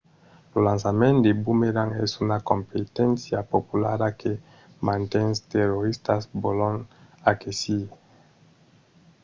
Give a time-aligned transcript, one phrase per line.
[0.51, 4.31] lo lançament de bomerang es una competéncia populara que
[4.87, 6.75] mantes toristas vòlon
[7.31, 7.83] aquesir